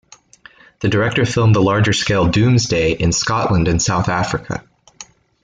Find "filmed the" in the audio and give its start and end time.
1.27-1.59